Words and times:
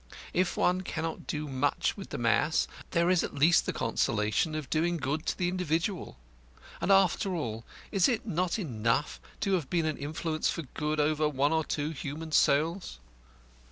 If 0.33 0.57
one 0.57 0.81
cannot 0.81 1.27
do 1.27 1.47
much 1.47 1.95
with 1.95 2.09
the 2.09 2.17
mass, 2.17 2.67
there 2.89 3.11
is 3.11 3.23
at 3.23 3.35
least 3.35 3.67
the 3.67 3.71
consolation 3.71 4.55
of 4.55 4.67
doing 4.71 4.97
good 4.97 5.27
to 5.27 5.37
the 5.37 5.47
individual. 5.47 6.17
And, 6.81 6.91
after 6.91 7.35
all, 7.35 7.65
is 7.91 8.09
it 8.09 8.25
not 8.25 8.57
enough 8.57 9.19
to 9.41 9.53
have 9.53 9.69
been 9.69 9.85
an 9.85 9.97
influence 9.97 10.49
for 10.49 10.63
good 10.63 10.99
over 10.99 11.29
one 11.29 11.53
or 11.53 11.63
two 11.63 11.91
human 11.91 12.31
souls? 12.31 12.97